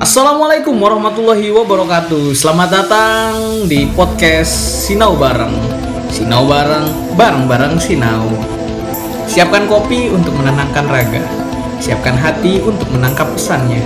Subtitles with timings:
[0.00, 2.32] Assalamualaikum warahmatullahi wabarakatuh.
[2.32, 4.48] Selamat datang di podcast
[4.88, 5.52] Sinau Bareng.
[6.08, 6.88] Sinau Bareng,
[7.20, 8.32] bareng-bareng Sinau.
[9.28, 11.20] Siapkan kopi untuk menenangkan raga.
[11.84, 13.84] Siapkan hati untuk menangkap pesannya.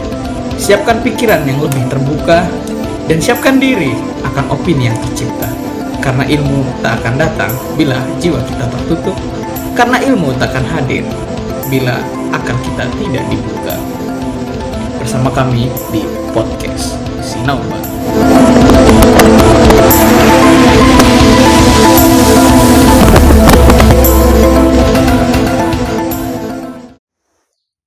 [0.54, 2.46] Siapkan pikiran yang lebih terbuka.
[3.10, 3.90] Dan siapkan diri
[4.22, 5.50] akan opini yang tercipta.
[5.98, 9.18] Karena ilmu tak akan datang bila jiwa kita tertutup.
[9.74, 11.02] Karena ilmu tak akan hadir
[11.66, 11.98] bila
[12.30, 13.93] akal kita tidak dibuka
[15.14, 16.02] bersama kami di
[16.34, 17.86] podcast Sinau Bareng.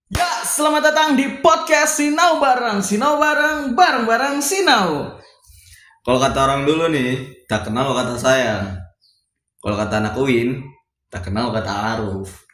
[0.08, 2.80] Ya, selamat datang di podcast Sinau Bareng.
[2.80, 5.20] Sinau Bareng, bareng-bareng Sinau.
[6.08, 8.80] Kalau kata orang dulu nih, tak kenal kata sayang.
[9.60, 10.64] Kalau kata anak Uin,
[11.12, 12.48] tak kenal kata Aruf.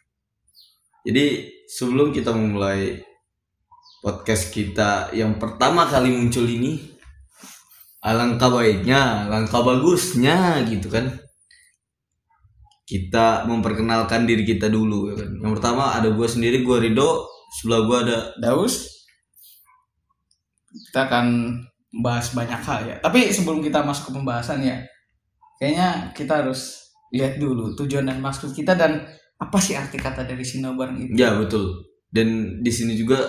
[1.06, 3.13] Jadi sebelum kita memulai
[4.04, 6.76] podcast kita yang pertama kali muncul ini,
[8.04, 11.08] alangkah baiknya, alangkah bagusnya gitu kan.
[12.84, 15.32] Kita memperkenalkan diri kita dulu ya kan.
[15.40, 17.32] Yang pertama ada gue sendiri, gue Rido.
[17.54, 19.08] Sebelah gue ada Daus,
[20.90, 21.26] kita akan
[21.94, 22.96] membahas banyak hal ya.
[23.00, 24.82] Tapi sebelum kita masuk ke pembahasan ya,
[25.62, 29.06] kayaknya kita harus lihat dulu tujuan dan maksud kita dan
[29.38, 31.14] apa sih arti kata dari Sinau Bareng itu.
[31.14, 31.86] Ya betul.
[32.10, 33.22] Dan di sini juga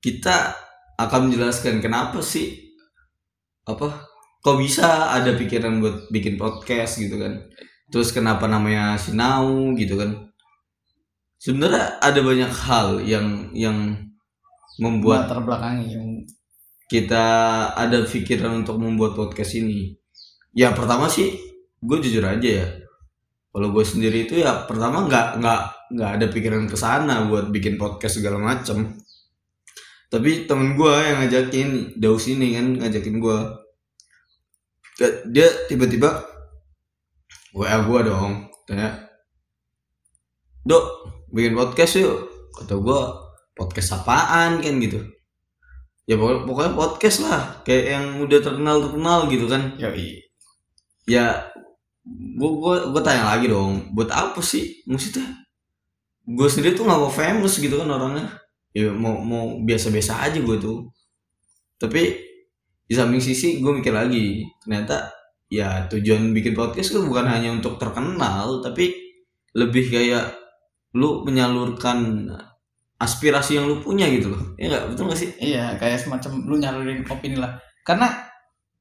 [0.00, 0.56] kita
[0.96, 2.72] akan menjelaskan kenapa sih
[3.68, 7.44] apa kok bisa ada pikiran buat bikin podcast gitu kan.
[7.92, 10.32] Terus kenapa namanya Sinau gitu kan.
[11.40, 13.96] Sebenarnya ada banyak hal yang yang
[14.80, 16.08] membuat latar belakangnya yang
[16.88, 17.26] kita
[17.76, 19.94] ada pikiran untuk membuat podcast ini.
[20.56, 21.36] Ya pertama sih
[21.80, 22.66] gue jujur aja ya.
[23.50, 27.76] Kalau gue sendiri itu ya pertama nggak nggak nggak ada pikiran ke sana buat bikin
[27.76, 28.96] podcast segala macem.
[30.10, 33.38] Tapi temen gue yang ngajakin Daus ini kan ngajakin gue.
[35.30, 36.26] Dia tiba-tiba
[37.54, 39.08] WA gue dong, tanya,
[40.62, 40.84] Dok,
[41.32, 42.30] bikin podcast yuk.
[42.52, 43.00] Kata gue,
[43.56, 45.00] podcast apaan kan gitu
[46.10, 50.18] ya pokoknya, podcast lah kayak yang udah terkenal terkenal gitu kan yoi.
[51.06, 51.54] ya
[52.02, 55.38] gue gue gue tanya lagi dong buat apa sih maksudnya
[56.26, 58.26] gue sendiri tuh nggak mau famous gitu kan orangnya
[58.70, 60.86] ya mau mau biasa biasa aja gue tuh
[61.80, 62.14] tapi
[62.86, 65.10] di samping sisi gue mikir lagi ternyata
[65.50, 68.94] ya tujuan bikin podcast kan bukan hanya untuk terkenal tapi
[69.58, 70.30] lebih kayak
[70.94, 72.30] lu menyalurkan
[73.00, 76.56] aspirasi yang lu punya gitu loh ya nggak betul gak sih Iya, kayak semacam lu
[76.60, 77.56] nyalurin opini lah.
[77.80, 78.12] Karena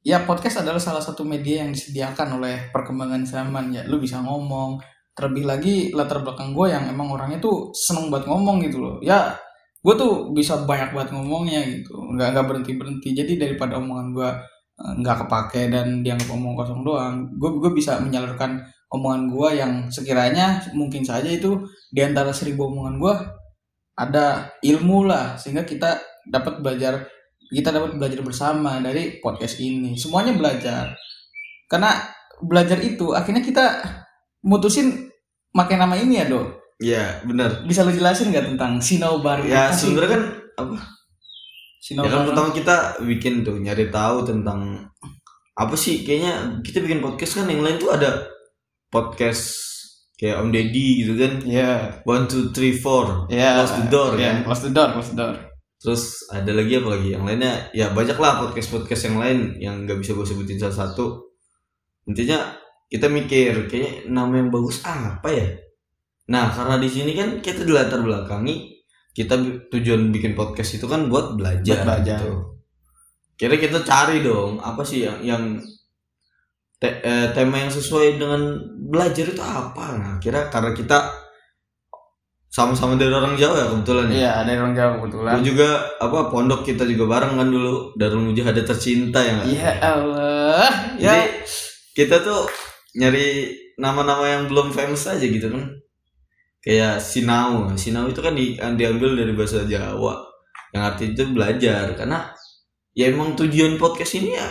[0.03, 3.87] ya podcast adalah salah satu media yang disediakan oleh perkembangan zaman ya.
[3.87, 4.77] Lu bisa ngomong.
[5.15, 8.95] Terlebih lagi latar belakang gue yang emang orangnya tuh seneng banget ngomong gitu loh.
[9.03, 9.35] Ya,
[9.79, 11.95] gue tuh bisa banyak banget ngomongnya gitu.
[12.15, 13.09] Nggak nggak berhenti berhenti.
[13.15, 14.29] Jadi daripada omongan gue
[14.79, 19.73] eh, nggak kepake dan dianggap omong kosong doang, gue gue bisa menyalurkan omongan gue yang
[19.93, 21.61] sekiranya mungkin saja itu
[21.93, 23.15] di antara seribu omongan gue
[23.99, 27.05] ada ilmu lah sehingga kita dapat belajar
[27.49, 30.93] kita dapat belajar bersama dari podcast ini semuanya belajar
[31.69, 31.97] karena
[32.41, 33.65] belajar itu akhirnya kita
[34.45, 35.11] mutusin
[35.53, 37.67] pakai nama ini ya do ya benar.
[37.67, 40.23] Bisa lu jelasin nggak tentang Sinau Bar ya sebenarnya kan
[40.55, 40.75] apa?
[41.83, 44.87] Sinau ya kan pertama kita bikin tuh nyari tahu tentang
[45.59, 46.07] apa sih?
[46.07, 48.23] Kayaknya kita bikin podcast kan yang lain tuh ada
[48.87, 49.59] podcast
[50.15, 51.43] kayak Om Deddy gitu kan.
[51.43, 53.27] Ya one two three four.
[53.27, 54.37] Ya close the door ya, kan?
[54.47, 55.35] close the door close the door.
[55.79, 57.07] Terus ada lagi apa lagi?
[57.15, 60.87] Yang lainnya ya banyak lah podcast podcast yang lain yang nggak bisa gue sebutin salah
[60.87, 61.27] satu.
[62.07, 62.55] Intinya
[62.87, 65.68] kita mikir kayak nama yang bagus apa ya
[66.29, 68.77] nah karena di sini kan kita di latar belakangi
[69.09, 69.35] kita
[69.67, 72.19] tujuan bikin podcast itu kan buat belajar, Buat belajar.
[72.21, 72.33] gitu.
[73.35, 75.43] kira kita cari dong apa sih yang yang
[76.75, 81.09] te- eh, tema yang sesuai dengan belajar itu apa nah kira karena kita
[82.49, 86.19] sama-sama dari orang Jawa ya kebetulan ya iya ada orang Jawa kebetulan Gue juga apa
[86.27, 89.47] pondok kita juga bareng kan dulu Darul Mujahadah tercinta ya nggak?
[89.49, 91.15] ya Allah Jadi ya
[91.93, 92.49] kita tuh
[92.97, 95.63] nyari nama-nama yang belum famous aja gitu kan.
[96.59, 97.71] Kayak Sinau.
[97.79, 100.19] Sinau itu kan di, diambil dari bahasa Jawa.
[100.75, 102.19] Yang artinya itu belajar karena
[102.93, 104.49] ya emang tujuan podcast ini ya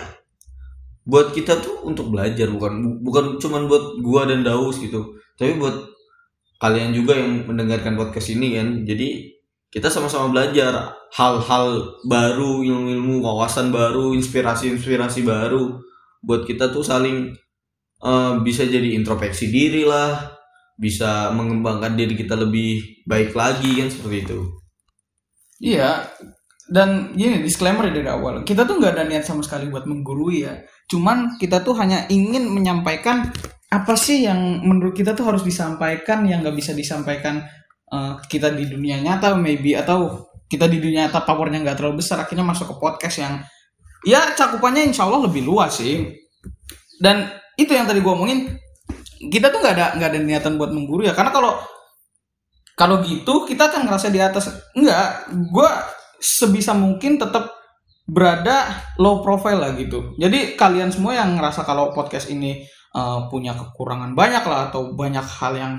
[1.08, 5.16] buat kita tuh untuk belajar bukan bukan cuman buat gua dan Daus gitu.
[5.40, 5.88] Tapi buat
[6.60, 8.84] kalian juga yang mendengarkan podcast ini kan.
[8.84, 9.38] Jadi
[9.72, 15.80] kita sama-sama belajar hal-hal baru, ilmu-ilmu, wawasan baru, inspirasi-inspirasi baru
[16.24, 17.32] buat kita tuh saling
[18.04, 20.37] eh, bisa jadi introspeksi diri lah,
[20.78, 24.38] bisa mengembangkan diri kita lebih baik lagi kan seperti itu.
[25.58, 26.06] Iya,
[26.70, 28.46] dan gini disclaimer dari awal.
[28.46, 30.54] Kita tuh nggak ada niat sama sekali buat menggurui ya.
[30.86, 33.26] Cuman kita tuh hanya ingin menyampaikan
[33.68, 37.44] apa sih yang menurut kita tuh harus disampaikan yang nggak bisa disampaikan
[37.92, 42.24] uh, kita di dunia nyata maybe atau kita di dunia nyata powernya nggak terlalu besar
[42.24, 43.34] akhirnya masuk ke podcast yang
[44.08, 46.04] ya cakupannya insya Allah lebih luas sih.
[47.00, 47.26] Dan
[47.58, 48.60] itu yang tadi gue omongin
[49.18, 51.58] kita tuh nggak ada nggak ada niatan buat menggurui ya karena kalau
[52.78, 55.70] kalau gitu kita kan ngerasa di atas enggak gue
[56.22, 57.58] sebisa mungkin tetap
[58.08, 60.16] berada low profile lah gitu.
[60.16, 62.64] Jadi kalian semua yang ngerasa kalau podcast ini
[62.96, 65.72] uh, punya kekurangan banyak lah atau banyak hal yang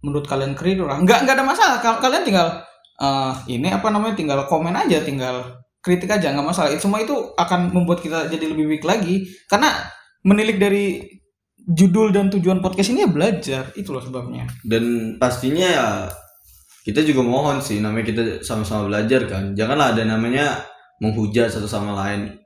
[0.00, 1.76] menurut kalian keliru lah, nggak nggak ada masalah.
[1.80, 2.48] Kalian tinggal
[3.04, 6.72] uh, ini apa namanya tinggal komen aja, tinggal kritik aja nggak masalah.
[6.72, 9.76] Itu semua itu akan membuat kita jadi lebih baik lagi karena
[10.24, 10.84] menilik dari
[11.64, 13.62] judul dan tujuan podcast ini ya belajar.
[13.72, 14.44] Itu loh sebabnya.
[14.60, 15.86] Dan pastinya ya
[16.84, 19.56] kita juga mohon sih namanya kita sama-sama belajar kan.
[19.56, 20.60] Janganlah ada namanya
[21.00, 22.36] menghujat satu sama lain.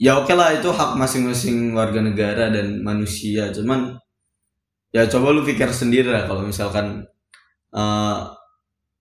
[0.00, 3.52] Ya oke okay lah itu hak masing-masing warga negara dan manusia.
[3.52, 4.00] Cuman
[4.88, 7.04] ya coba lu pikir sendiri lah kalau misalkan
[7.76, 8.18] uh,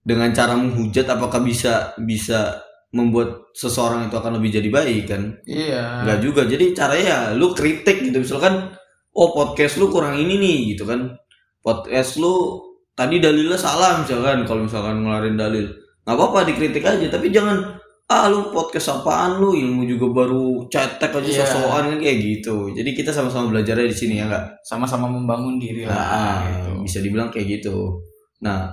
[0.04, 2.60] dengan cara menghujat apakah bisa bisa
[2.92, 5.24] membuat seseorang itu akan lebih jadi baik kan?
[5.48, 6.04] Iya.
[6.04, 6.42] Nggak juga.
[6.44, 8.20] Jadi caranya ya lu kritik gitu.
[8.20, 8.77] Misalkan
[9.18, 11.18] oh podcast lu kurang ini nih gitu kan.
[11.66, 12.62] Podcast lu
[12.94, 15.66] tadi dalilnya salah misalkan kalau misalkan ngeluarin dalil.
[16.06, 19.58] Nggak apa-apa dikritik aja tapi jangan ah lu podcast apaan lu?
[19.58, 21.50] Ilmu juga baru cetek aja yeah.
[21.50, 22.72] sosokan kan kayak gitu.
[22.72, 24.62] Jadi kita sama-sama belajar di sini ya nggak?
[24.64, 26.72] Sama-sama membangun diri lah nah, gitu.
[26.86, 28.00] bisa dibilang kayak gitu.
[28.46, 28.70] Nah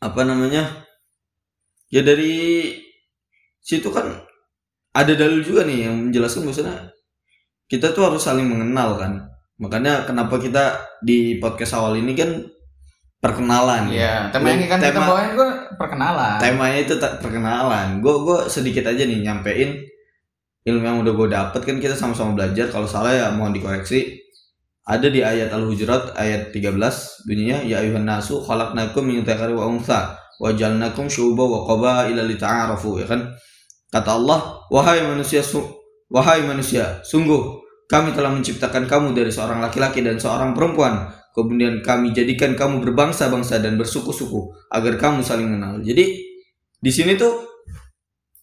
[0.00, 0.64] apa namanya?
[1.92, 2.74] Ya dari
[3.62, 4.10] situ kan
[4.90, 6.95] ada dalil juga nih yang menjelaskan bahwasanya
[7.66, 9.12] kita tuh harus saling mengenal kan.
[9.58, 12.44] Makanya kenapa kita di podcast awal ini kan
[13.18, 14.30] perkenalan ya.
[14.30, 16.36] Tema yang kan tema, kita bawain gue perkenalan.
[16.38, 17.98] temanya itu tak perkenalan.
[17.98, 19.82] Gue gue sedikit aja nih nyampein
[20.66, 22.70] ilmu yang udah gue dapet kan kita sama-sama belajar.
[22.70, 24.22] Kalau salah ya mohon dikoreksi.
[24.86, 30.14] Ada di ayat al-hujurat ayat 13 bunyinya ya ayuhan nasu khalaqnakum min dzakari wa untha
[30.38, 33.34] wa jalnakum syuba wa qabaila lita'arafu ya kan.
[33.90, 35.58] Kata Allah wahai manusia su
[36.12, 42.16] wahai manusia sungguh kami telah menciptakan kamu dari seorang laki-laki dan seorang perempuan kemudian kami
[42.16, 45.84] jadikan kamu berbangsa-bangsa dan bersuku-suku agar kamu saling mengenal.
[45.84, 46.24] Jadi
[46.80, 47.60] di sini tuh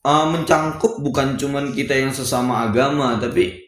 [0.05, 3.65] uh, mencangkup bukan cuman kita yang sesama agama, tapi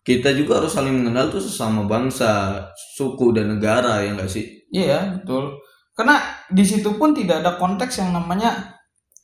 [0.00, 2.64] kita juga harus saling mengenal tuh sesama bangsa,
[2.96, 4.64] suku dan negara ya enggak sih?
[4.72, 5.60] Iya betul.
[5.92, 6.16] Karena
[6.48, 8.77] di situ pun tidak ada konteks yang namanya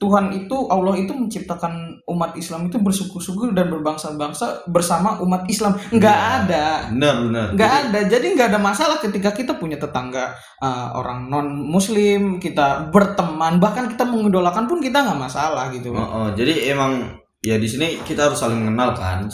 [0.04, 5.80] Tuhan itu Allah itu menciptakan umat Islam itu bersuku-suku dan berbangsa-bangsa bersama umat Islam.
[5.88, 6.64] Nggak ya, ada.
[6.92, 7.46] Benar benar.
[7.56, 8.00] Nggak ada.
[8.04, 13.88] Jadi nggak ada masalah ketika kita punya tetangga uh, orang non Muslim kita berteman bahkan
[13.88, 18.28] kita mengidolakan pun kita nggak masalah gitu oh, oh, jadi emang ya di sini kita
[18.28, 19.24] harus saling mengenal kan.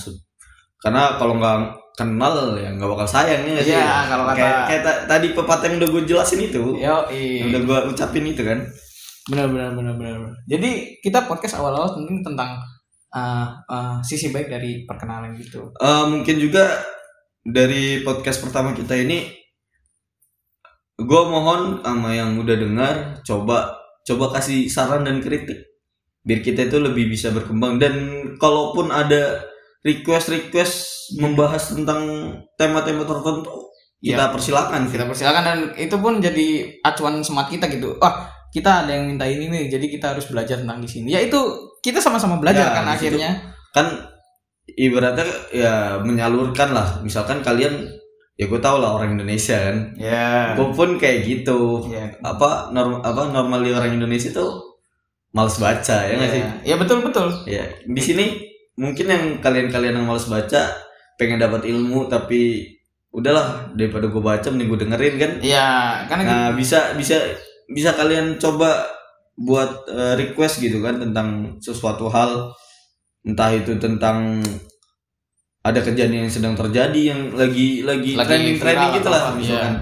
[0.78, 1.58] Karena kalau nggak
[1.98, 3.74] kenal ya nggak bakal sayang ya sih?
[3.74, 6.96] Ya, kalau kata kayak, kayak tadi pepatah yang udah gue jelasin itu Yo,
[7.50, 8.62] udah gue ucapin itu kan
[9.30, 12.58] benar benar benar benar jadi kita podcast awal awal tentu tentang
[13.14, 15.74] uh, uh, sisi baik dari perkenalan gitu.
[15.78, 16.82] Uh, mungkin juga
[17.42, 19.32] dari podcast pertama kita ini
[21.00, 22.94] gue mohon sama yang udah dengar
[23.24, 23.72] coba
[24.04, 25.58] coba kasih saran dan kritik.
[26.20, 27.80] Biar kita itu lebih bisa berkembang.
[27.80, 27.94] Dan
[28.36, 29.40] kalaupun ada
[29.80, 30.74] request request
[31.16, 34.88] membahas tentang tema-tema tertentu kita ya, persilakan.
[34.92, 37.96] Kita persilakan dan itu pun jadi acuan semat kita gitu.
[37.96, 41.14] Wah kita ada yang minta ini nih jadi kita harus belajar tentang di sini.
[41.14, 41.38] Ya itu
[41.80, 43.30] kita sama-sama belajar ya, kan akhirnya.
[43.70, 43.86] Kan
[44.66, 46.98] ibaratnya ya menyalurkan lah.
[47.06, 47.86] Misalkan kalian
[48.34, 49.94] ya gue tau lah orang Indonesia kan.
[49.94, 50.58] Ya.
[50.58, 51.86] Gue pun kayak gitu.
[51.86, 52.10] Ya.
[52.26, 54.80] apa norm apa normal orang Indonesia tuh
[55.30, 56.34] males baca ya nggak ya.
[56.34, 56.42] sih?
[56.74, 57.28] Ya betul betul.
[57.46, 60.74] Ya di sini mungkin yang kalian-kalian yang males baca
[61.14, 62.66] pengen dapat ilmu tapi
[63.14, 65.32] udahlah daripada gue baca mending gue dengerin kan?
[65.38, 65.68] Iya
[66.10, 66.66] karena nah, gitu.
[66.66, 67.16] bisa bisa
[67.70, 68.84] bisa kalian coba
[69.40, 72.52] buat uh, request gitu kan tentang sesuatu hal.
[73.24, 74.40] Entah itu tentang
[75.60, 79.74] ada kejadian yang sedang terjadi yang lagi lagi, lagi trending trending gitu lah misalkan.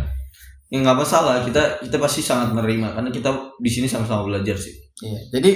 [0.68, 0.74] ya.
[0.74, 1.34] ya nggak masalah.
[1.42, 4.74] Kita kita pasti sangat menerima karena kita di sini sama-sama belajar sih.
[5.02, 5.50] Iya jadi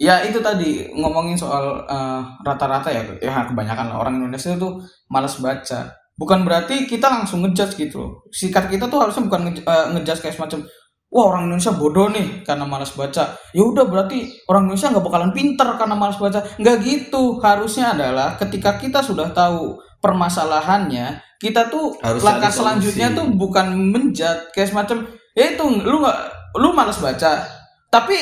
[0.00, 4.78] ya itu tadi ngomongin soal uh, rata-rata ya ya kebanyakan orang Indonesia itu
[5.10, 5.94] malas baca.
[6.18, 10.36] Bukan berarti kita langsung ngejudge gitu sikat kita tuh harusnya bukan nge, uh, ngejudge kayak
[10.36, 10.68] semacam
[11.10, 13.34] wah orang Indonesia bodoh nih karena malas baca.
[13.50, 16.40] Ya udah berarti orang Indonesia nggak bakalan pinter karena malas baca.
[16.56, 17.42] Nggak gitu.
[17.42, 24.54] Harusnya adalah ketika kita sudah tahu permasalahannya, kita tuh Harus langkah selanjutnya tuh bukan menjat
[24.54, 26.18] kayak semacam ya itu lu nggak
[26.62, 27.42] lu malas baca.
[27.90, 28.16] Tapi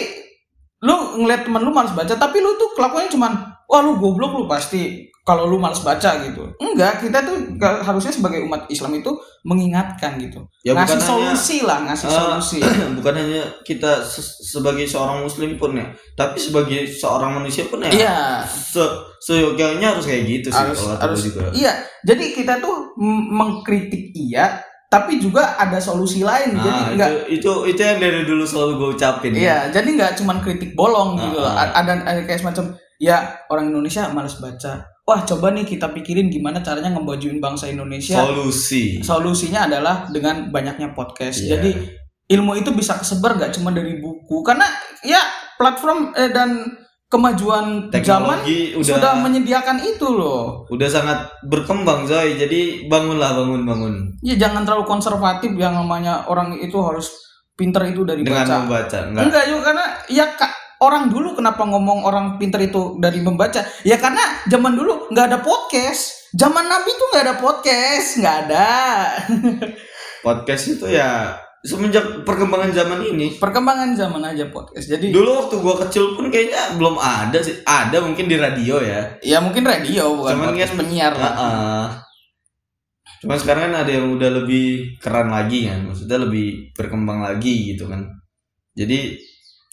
[0.78, 3.32] lu ngeliat teman lu malas baca tapi lu tuh kelakuannya cuman
[3.68, 6.40] wah lu goblok lu pasti kalau lu malas baca gitu.
[6.56, 9.12] Enggak kita tuh harusnya sebagai umat Islam itu
[9.44, 10.40] mengingatkan gitu.
[10.62, 11.04] Ya, ngasih bukan hanya-
[11.36, 12.58] solusi lah ngasih Eh, solusi.
[12.96, 15.84] bukan hanya kita se- sebagai seorang muslim pun ya
[16.14, 18.16] tapi sebagai seorang manusia pun ya iya.
[18.40, 18.80] se
[19.20, 21.52] seyogyanya harus kayak gitu sih harus kalau harus juga.
[21.52, 21.76] iya.
[22.00, 22.96] Jadi kita tuh
[23.28, 26.56] mengkritik iya tapi juga ada solusi lain.
[26.56, 30.12] Jadi nah enggak itu, itu itu yang dari dulu selalu gue ucapin Iya, jadi nggak
[30.16, 31.36] cuman kritik bolong gitu.
[31.36, 31.44] Loh.
[31.46, 34.86] Ah, A- Ada, ada kayak semacam ya orang Indonesia malas baca.
[35.08, 38.20] Wah, coba nih kita pikirin gimana caranya ngebajuin bangsa Indonesia.
[38.20, 41.40] solusi Solusinya adalah dengan banyaknya podcast.
[41.40, 41.56] Iya.
[41.56, 41.70] Jadi
[42.28, 44.68] ilmu itu bisa kesebar nggak cuma dari buku karena
[45.00, 45.18] ya
[45.56, 46.60] platform eh, dan
[47.08, 50.68] kemajuan zaman teknologi udah sudah menyediakan itu loh.
[50.68, 56.60] udah sangat berkembang Zoy jadi bangunlah bangun bangun Ya jangan terlalu konservatif yang namanya orang
[56.60, 57.08] itu harus
[57.56, 58.56] pinter itu dari dengan baca.
[58.60, 63.18] membaca enggak Enggak juga karena ya Kak, orang dulu kenapa ngomong orang pinter itu dari
[63.22, 63.62] membaca?
[63.82, 66.30] Ya karena zaman dulu nggak ada podcast.
[66.36, 68.68] Zaman Nabi tuh nggak ada podcast, nggak ada.
[70.26, 74.86] podcast itu ya semenjak perkembangan zaman ini Perkembangan zaman aja podcast.
[74.86, 79.18] Jadi dulu waktu gua kecil pun kayaknya belum ada sih ada mungkin di radio ya
[79.22, 81.32] ya mungkin radio bukan Cuman podcast kan- penyiar lah.
[81.34, 81.84] Heeh.
[83.18, 87.90] Cuma sekarang kan ada yang udah lebih keren lagi kan, maksudnya lebih berkembang lagi gitu
[87.90, 88.06] kan.
[88.78, 89.18] Jadi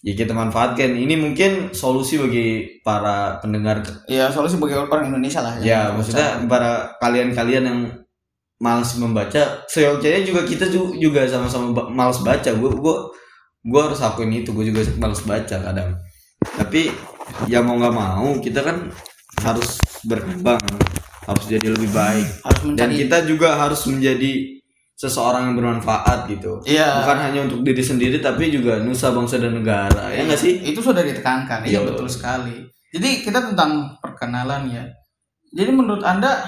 [0.05, 0.93] ya kita manfaatkan.
[0.93, 3.81] Ini mungkin solusi bagi para pendengar.
[4.05, 5.57] Ya solusi bagi orang Indonesia lah.
[5.57, 7.79] Ya, yang maksudnya para kalian-kalian yang
[8.61, 12.53] malas membaca, seyogyanya juga kita ju- juga sama-sama malas baca.
[12.53, 13.09] Gue gua
[13.65, 15.97] gua harus akuin itu, gue juga malas baca kadang.
[16.55, 16.93] Tapi
[17.49, 18.93] ya mau nggak mau kita kan
[19.41, 20.61] harus berkembang,
[21.25, 24.61] harus jadi lebih baik harus dan kita juga harus menjadi
[24.95, 27.03] seseorang yang bermanfaat gitu Iya.
[27.03, 30.79] bukan hanya untuk diri sendiri tapi juga nusa bangsa dan negara ya nggak sih Itu
[30.79, 31.67] sudah ditekankan.
[31.67, 31.87] Iya Iya.
[31.91, 32.63] betul sekali.
[32.95, 34.87] Jadi kita tentang perkenalan ya.
[35.51, 36.47] Jadi menurut anda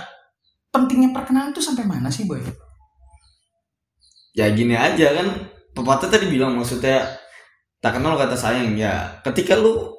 [0.71, 2.39] pentingnya perkenalan itu sampai mana sih boy?
[4.31, 5.27] ya gini aja kan
[5.73, 7.01] pepatah tadi bilang maksudnya
[7.81, 9.89] tak kenal kata sayang ya ketika lu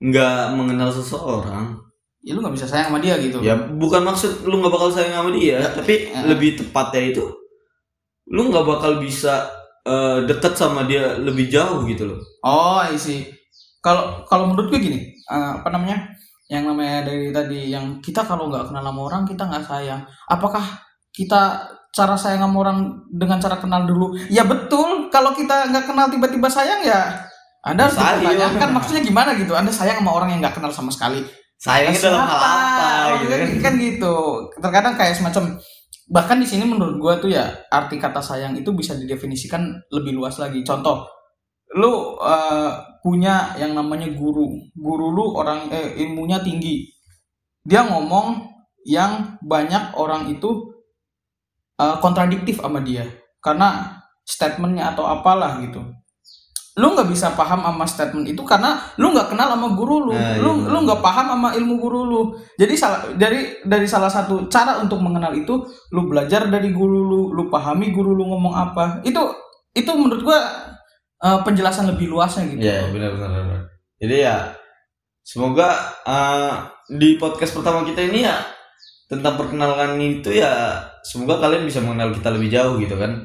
[0.00, 1.76] nggak mengenal seseorang
[2.26, 3.38] Ya lu nggak bisa sayang sama dia gitu.
[3.38, 6.26] ya bukan maksud lu nggak bakal sayang sama dia Ya, tapi ya.
[6.26, 7.22] lebih tepatnya itu
[8.26, 9.46] lu nggak bakal bisa
[9.86, 13.22] eh, deket sama dia lebih jauh gitu loh Oh, isi.
[13.78, 16.10] Kalau kalau menurut gue gini, eh, apa namanya?
[16.46, 20.02] Yang namanya dari tadi yang kita kalau nggak kenal sama orang kita nggak sayang.
[20.26, 20.62] Apakah
[21.10, 22.78] kita cara sayang sama orang
[23.08, 24.18] dengan cara kenal dulu?
[24.26, 25.06] Ya betul.
[25.10, 27.22] Kalau kita nggak kenal tiba-tiba sayang ya
[27.62, 28.22] anda harus Sayang.
[28.22, 29.50] dipertanyakan maksudnya gimana gitu?
[29.50, 31.22] Anda sayang sama orang yang nggak kenal sama sekali.
[31.66, 32.88] Sayangnya dalam hal apa
[33.26, 34.16] gitu kan kan gitu.
[34.62, 35.58] Terkadang kayak semacam
[36.06, 40.38] bahkan di sini menurut gua tuh ya arti kata sayang itu bisa didefinisikan lebih luas
[40.38, 40.62] lagi.
[40.62, 41.02] Contoh,
[41.74, 42.70] lu eh,
[43.02, 44.46] punya yang namanya guru.
[44.78, 46.86] Guru lu orang eh, ilmunya tinggi.
[47.66, 48.46] Dia ngomong
[48.86, 50.70] yang banyak orang itu
[51.82, 53.10] eh, kontradiktif sama dia
[53.42, 55.82] karena statementnya atau apalah gitu.
[56.76, 60.12] Lu nggak bisa paham sama statement itu karena lu nggak kenal sama guru lu.
[60.12, 60.68] Nah, lu iya.
[60.68, 62.22] lu nggak paham sama ilmu guru lu.
[62.60, 65.56] Jadi salah dari dari salah satu cara untuk mengenal itu
[65.96, 69.00] lu belajar dari guru lu, lu pahami guru lu ngomong apa.
[69.08, 69.24] Itu
[69.72, 70.40] itu menurut gua
[71.24, 72.60] eh, penjelasan lebih luasnya gitu.
[72.60, 73.62] Iya benar benar benar.
[73.96, 74.36] Jadi ya
[75.24, 75.68] semoga
[76.04, 76.52] eh,
[76.92, 78.36] di podcast pertama kita ini ya
[79.08, 83.24] tentang perkenalan itu ya semoga kalian bisa mengenal kita lebih jauh gitu kan.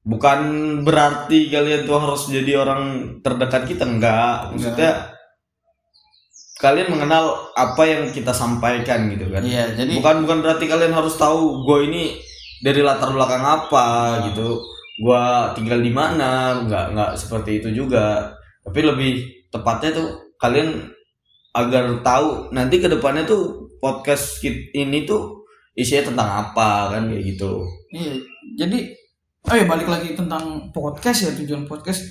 [0.00, 0.40] Bukan
[0.82, 2.82] berarti kalian tuh harus jadi orang
[3.20, 4.48] terdekat kita enggak.
[4.56, 5.12] Maksudnya
[6.60, 9.40] kalian mengenal apa yang kita sampaikan gitu kan.
[9.44, 12.02] Iya, jadi Bukan bukan berarti kalian harus tahu gue ini
[12.60, 13.86] dari latar belakang apa
[14.20, 14.24] Nah.
[14.32, 14.60] gitu.
[15.00, 18.36] Gua tinggal di mana, nggak nggak seperti itu juga.
[18.60, 19.12] Tapi lebih
[19.48, 20.84] tepatnya tuh kalian
[21.56, 25.40] agar tahu nanti ke depannya tuh podcast kit- ini tuh
[25.72, 27.64] isinya tentang apa kan kayak gitu.
[27.96, 28.12] Iya,
[28.60, 28.78] jadi
[29.50, 32.06] oh ya balik lagi tentang podcast ya tujuan podcast.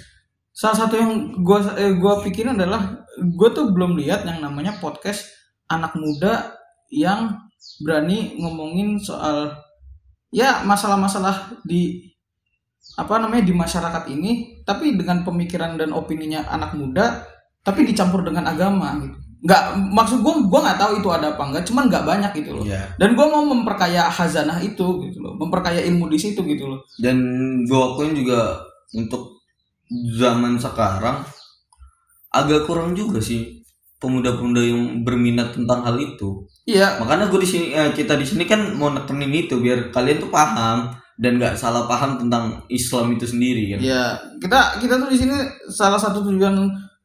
[0.52, 3.08] Salah satu yang gua eh, gua pikirin adalah
[3.40, 5.24] gua tuh belum lihat yang namanya podcast
[5.72, 6.52] anak muda
[6.92, 7.40] yang
[7.80, 9.56] berani ngomongin soal
[10.36, 12.12] ya masalah-masalah di
[13.00, 14.32] apa namanya di masyarakat ini
[14.68, 17.24] tapi dengan pemikiran dan opininya anak muda
[17.64, 19.16] tapi dicampur dengan agama gitu.
[19.40, 19.64] Nggak
[19.96, 22.64] maksud gua gua nggak tahu itu ada apa enggak, cuman nggak banyak gitu loh.
[22.68, 22.84] Ya.
[23.00, 26.84] dan gue mau memperkaya hazanah itu gitu loh memperkaya ilmu di situ gitu loh.
[27.00, 27.18] Dan
[27.64, 28.60] gua akuin juga
[28.92, 29.40] untuk
[30.20, 31.24] zaman sekarang
[32.30, 33.60] agak kurang juga sih
[34.00, 36.48] pemuda-pemuda yang berminat tentang hal itu.
[36.64, 36.96] iya.
[37.04, 40.32] Makanya gue di sini eh, kita di sini kan mau nekenin itu biar kalian tuh
[40.32, 43.80] paham dan nggak salah paham tentang Islam itu sendiri kan?
[43.84, 44.04] Iya.
[44.40, 45.36] Kita kita tuh di sini
[45.68, 46.56] salah satu tujuan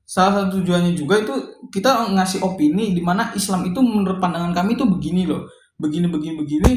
[0.05, 1.33] salah satu tujuannya juga itu
[1.73, 5.49] kita ngasih opini di mana Islam itu menurut pandangan kami itu begini loh.
[5.81, 6.73] Begini begini begini.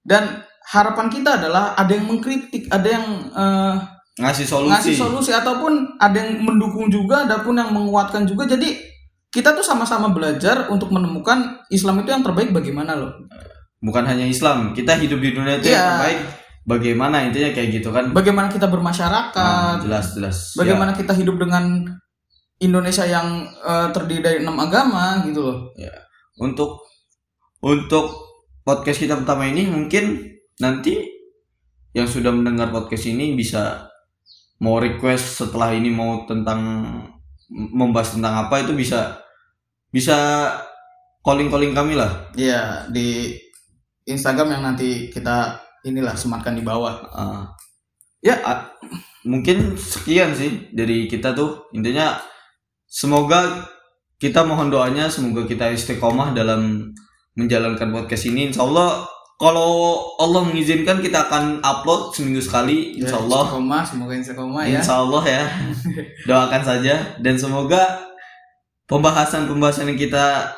[0.00, 0.24] Dan
[0.72, 3.74] harapan kita adalah ada yang mengkritik ada yang eh,
[4.18, 4.70] ngasih solusi.
[4.72, 8.46] ngasih solusi ataupun ada yang mendukung juga ada pun yang menguatkan juga.
[8.48, 8.78] Jadi
[9.28, 13.12] kita tuh sama-sama belajar untuk menemukan Islam itu yang terbaik bagaimana loh.
[13.78, 15.88] Bukan hanya Islam kita hidup di dunia itu yang Iya.
[15.94, 16.20] terbaik.
[16.68, 18.12] Bagaimana intinya kayak gitu kan?
[18.12, 19.32] Bagaimana kita bermasyarakat?
[19.40, 20.36] Ah, jelas jelas.
[20.52, 21.80] Bagaimana kita hidup dengan
[22.58, 25.92] Indonesia yang eh, terdiri dari enam agama gitu loh Ya.
[26.38, 26.82] untuk
[27.58, 28.10] untuk
[28.62, 30.26] podcast kita pertama ini mungkin
[30.58, 30.98] nanti
[31.90, 33.88] yang sudah mendengar podcast ini bisa
[34.58, 36.60] mau request setelah ini mau tentang
[37.48, 39.16] membahas tentang apa itu bisa
[39.88, 40.50] bisa
[41.24, 43.32] calling calling kami lah Iya di
[44.04, 47.44] Instagram yang nanti kita inilah sematkan di bawah Ah.
[48.18, 48.34] Ya.
[48.42, 48.66] Ah,
[49.24, 52.18] mungkin sekian sih dari kita tuh intinya
[52.88, 53.68] semoga
[54.18, 56.90] kita mohon doanya semoga kita istiqomah dalam
[57.38, 58.50] menjalankan podcast ini.
[58.50, 59.06] Insya Allah
[59.38, 63.46] kalau Allah mengizinkan kita akan upload seminggu sekali insya Allah.
[63.46, 64.82] Istiqomah, semoga istiqomah ya.
[64.82, 65.42] Insya Allah ya.
[66.28, 66.94] Doakan saja.
[67.22, 68.02] Dan semoga
[68.90, 70.50] pembahasan-pembahasan yang kita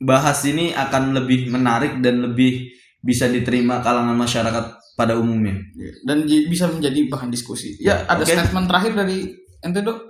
[0.00, 2.72] bahas ini akan lebih menarik dan lebih
[3.04, 5.60] bisa diterima kalangan masyarakat pada umumnya.
[6.08, 7.76] Dan bisa menjadi bahan diskusi.
[7.76, 8.32] Ya ada Oke.
[8.32, 10.09] statement terakhir dari ente dok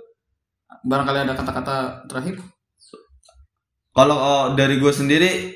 [0.85, 1.75] barangkali ada kata-kata
[2.09, 2.41] terakhir
[3.91, 5.51] Kalau oh, dari gue sendiri,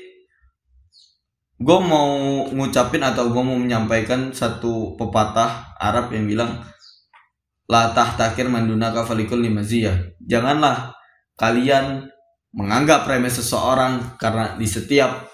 [1.56, 6.60] gue mau ngucapin atau gue mau menyampaikan satu pepatah Arab yang bilang,
[7.66, 10.20] La tahtakir mandunaka falikul limaziyah.
[10.20, 10.92] Janganlah
[11.40, 12.12] kalian
[12.52, 15.26] menganggap remeh seseorang karena di setiap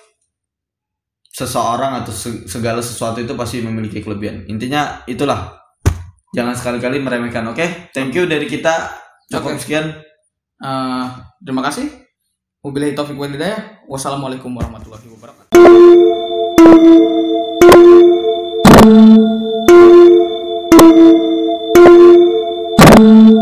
[1.28, 4.46] seseorang atau se- segala sesuatu itu pasti memiliki kelebihan.
[4.46, 5.58] Intinya itulah.
[6.32, 7.44] Jangan sekali-kali meremehkan.
[7.50, 9.01] Oke, thank you dari kita.
[9.32, 9.64] Cukup Oke.
[9.64, 9.86] sekian.
[10.62, 11.06] Eh,
[11.40, 11.88] terima kasih
[12.62, 13.82] Wabillahi taufiq wal hidayah.
[13.90, 15.50] Wassalamualaikum warahmatullahi wabarakatuh.
[22.92, 23.41] Thank